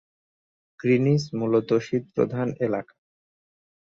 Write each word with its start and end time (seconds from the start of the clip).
Greenidge 0.79 1.23
মূলত 1.39 1.69
শীতপ্রধান 1.85 2.47
এলাকা। 2.65 2.95